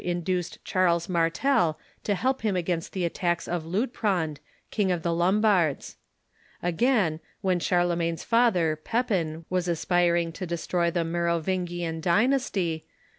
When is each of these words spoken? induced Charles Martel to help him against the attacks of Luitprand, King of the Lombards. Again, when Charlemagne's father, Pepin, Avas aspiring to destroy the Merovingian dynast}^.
induced 0.03 0.57
Charles 0.65 1.07
Martel 1.07 1.77
to 2.05 2.15
help 2.15 2.41
him 2.41 2.55
against 2.55 2.91
the 2.93 3.05
attacks 3.05 3.47
of 3.47 3.65
Luitprand, 3.67 4.39
King 4.71 4.91
of 4.91 5.03
the 5.03 5.13
Lombards. 5.13 5.95
Again, 6.63 7.19
when 7.41 7.59
Charlemagne's 7.59 8.23
father, 8.23 8.75
Pepin, 8.75 9.45
Avas 9.51 9.67
aspiring 9.67 10.31
to 10.31 10.47
destroy 10.47 10.89
the 10.89 11.03
Merovingian 11.03 12.01
dynast}^. 12.01 12.81